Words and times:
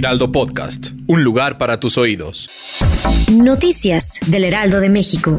Heraldo 0.00 0.32
Podcast, 0.32 0.92
un 1.08 1.22
lugar 1.24 1.58
para 1.58 1.78
tus 1.78 1.98
oídos. 1.98 2.48
Noticias 3.30 4.18
del 4.28 4.44
Heraldo 4.44 4.80
de 4.80 4.88
México. 4.88 5.36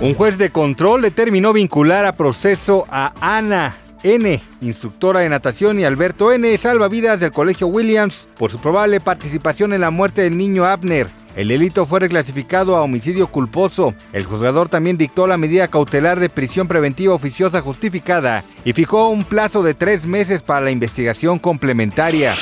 Un 0.00 0.14
juez 0.14 0.38
de 0.38 0.48
control 0.48 1.02
determinó 1.02 1.52
vincular 1.52 2.06
a 2.06 2.16
proceso 2.16 2.86
a 2.88 3.12
Ana 3.20 3.76
N, 4.02 4.40
instructora 4.62 5.20
de 5.20 5.28
natación, 5.28 5.78
y 5.80 5.84
Alberto 5.84 6.32
N, 6.32 6.56
salvavidas 6.56 7.20
del 7.20 7.30
Colegio 7.30 7.66
Williams, 7.66 8.26
por 8.38 8.50
su 8.50 8.58
probable 8.58 9.00
participación 9.00 9.74
en 9.74 9.82
la 9.82 9.90
muerte 9.90 10.22
del 10.22 10.38
niño 10.38 10.64
Abner. 10.64 11.10
El 11.36 11.48
delito 11.48 11.84
fue 11.84 12.00
reclasificado 12.00 12.76
a 12.76 12.82
homicidio 12.82 13.26
culposo. 13.26 13.94
El 14.14 14.24
juzgador 14.24 14.70
también 14.70 14.96
dictó 14.96 15.26
la 15.26 15.36
medida 15.36 15.68
cautelar 15.68 16.20
de 16.20 16.30
prisión 16.30 16.68
preventiva 16.68 17.14
oficiosa 17.14 17.60
justificada 17.60 18.44
y 18.64 18.72
fijó 18.72 19.08
un 19.08 19.24
plazo 19.24 19.62
de 19.62 19.74
tres 19.74 20.06
meses 20.06 20.42
para 20.42 20.62
la 20.62 20.70
investigación 20.70 21.38
complementaria. 21.38 22.34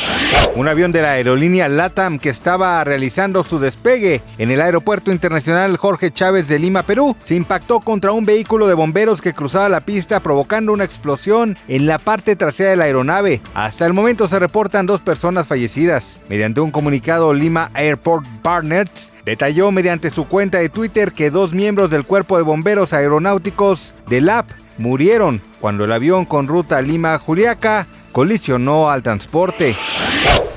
Un 0.57 0.68
avión 0.68 0.93
de 0.93 1.01
la 1.01 1.13
aerolínea 1.13 1.68
LATAM 1.68 2.18
que 2.18 2.29
estaba 2.29 2.82
realizando 2.85 3.45
su 3.45 3.59
despegue 3.59 4.21
en 4.37 4.51
el 4.51 4.60
Aeropuerto 4.60 5.13
Internacional 5.13 5.77
Jorge 5.77 6.10
Chávez 6.10 6.49
de 6.49 6.59
Lima, 6.59 6.82
Perú, 6.82 7.16
se 7.24 7.35
impactó 7.35 7.80
contra 7.80 8.13
un 8.13 8.27
vehículo 8.27 8.66
de 8.66 8.74
bomberos 8.74 9.23
que 9.23 9.32
cruzaba 9.32 9.68
la 9.68 9.80
pista 9.80 10.21
provocando 10.21 10.73
una 10.73 10.85
explosión 10.85 11.57
en 11.68 11.87
la 11.87 11.99
parte 11.99 12.37
trasera 12.37 12.71
de 12.71 12.77
la 12.77 12.85
aeronave. 12.85 13.40
Hasta 13.55 13.87
el 13.87 13.93
momento 13.93 14.27
se 14.27 14.38
reportan 14.38 14.87
dos 14.87 15.01
personas 15.01 15.46
fallecidas. 15.46 16.21
Mediante 16.29 16.60
un 16.60 16.71
comunicado, 16.71 17.33
Lima 17.33 17.71
Airport 17.74 18.27
Partners 18.43 19.12
detalló 19.24 19.71
mediante 19.71 20.10
su 20.10 20.26
cuenta 20.26 20.59
de 20.59 20.68
Twitter 20.68 21.13
que 21.13 21.30
dos 21.30 21.52
miembros 21.52 21.90
del 21.90 22.04
Cuerpo 22.04 22.37
de 22.37 22.43
Bomberos 22.43 22.93
Aeronáuticos 22.93 23.95
del 24.09 24.27
LAP 24.27 24.51
murieron 24.79 25.40
cuando 25.60 25.85
el 25.85 25.93
avión 25.93 26.24
con 26.24 26.49
ruta 26.49 26.80
Lima-Juliaca 26.80 27.87
colisionó 28.12 28.90
al 28.90 29.02
transporte. 29.02 29.77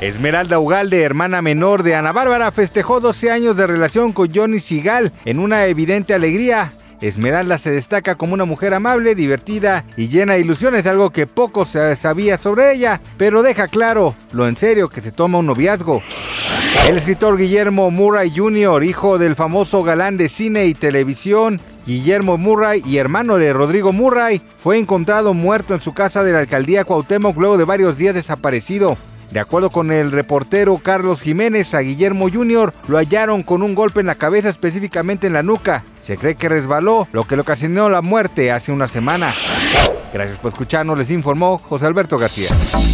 Esmeralda 0.02 0.59
Ugalde, 0.59 1.02
hermana 1.03 1.42
menor 1.42 1.83
de 1.83 1.95
Ana 1.95 2.11
Bárbara, 2.11 2.52
festejó 2.52 3.00
12 3.00 3.31
años 3.31 3.58
de 3.58 3.67
relación 3.67 4.11
con 4.11 4.33
Johnny 4.33 4.59
Sigal 4.59 5.11
en 5.25 5.39
una 5.39 5.66
evidente 5.66 6.14
alegría. 6.14 6.73
Esmeralda 7.00 7.58
se 7.58 7.72
destaca 7.72 8.16
como 8.16 8.33
una 8.33 8.45
mujer 8.45 8.73
amable, 8.73 9.16
divertida 9.16 9.83
y 9.98 10.08
llena 10.08 10.33
de 10.33 10.42
ilusiones, 10.42 10.86
algo 10.88 11.09
que 11.09 11.27
poco 11.27 11.66
se 11.66 11.95
sabía 11.95 12.38
sobre 12.38 12.73
ella, 12.73 13.02
pero 13.17 13.44
deja 13.44 13.67
claro 13.67 14.16
lo 14.31 14.48
en 14.48 14.55
serio 14.55 14.89
que 14.89 15.02
se 15.02 15.11
toma 15.11 15.39
un 15.39 15.48
noviazgo. 15.48 16.02
El 16.88 16.98
escritor 16.98 17.38
Guillermo 17.38 17.92
Murray 17.92 18.32
Jr., 18.36 18.84
hijo 18.84 19.18
del 19.18 19.36
famoso 19.36 19.84
galán 19.84 20.18
de 20.18 20.28
cine 20.28 20.66
y 20.66 20.74
televisión, 20.74 21.62
Guillermo 21.86 22.38
Murray 22.38 22.82
y 22.86 22.98
hermano 22.98 23.38
de 23.38 23.54
Rodrigo 23.54 23.94
Murray, 23.94 24.42
fue 24.58 24.78
encontrado 24.78 25.34
muerto 25.34 25.74
en 25.74 25.82
su 25.82 25.94
casa 25.94 26.24
de 26.24 26.34
la 26.34 26.40
alcaldía 26.40 26.84
Cuauhtémoc 26.84 27.38
luego 27.38 27.58
de 27.58 27.64
varios 27.64 27.98
días 27.98 28.16
desaparecido. 28.16 28.98
De 29.32 29.40
acuerdo 29.40 29.70
con 29.70 29.92
el 29.92 30.12
reportero 30.12 30.78
Carlos 30.78 31.22
Jiménez, 31.22 31.74
a 31.74 31.80
Guillermo 31.80 32.30
Jr. 32.32 32.74
lo 32.88 32.98
hallaron 32.98 33.44
con 33.44 33.64
un 33.64 33.74
golpe 33.74 34.02
en 34.02 34.08
la 34.08 34.16
cabeza, 34.16 34.50
específicamente 34.50 35.26
en 35.26 35.33
la 35.33 35.42
nuca. 35.42 35.83
Se 36.04 36.17
cree 36.17 36.36
que 36.36 36.50
resbaló, 36.50 37.08
lo 37.14 37.23
que 37.26 37.36
le 37.36 37.42
ocasionó 37.42 37.89
la 37.89 38.02
muerte 38.02 38.52
hace 38.52 38.72
una 38.72 38.88
semana. 38.88 39.33
Gracias 40.14 40.38
por 40.38 40.52
escucharnos, 40.52 40.98
les 40.98 41.10
informó 41.10 41.58
José 41.58 41.88
Alberto 41.88 42.17
García. 42.17 42.50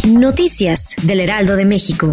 Noticias 0.08 0.94
del 1.02 1.20
Heraldo 1.20 1.56
de 1.56 1.66
México. 1.66 2.12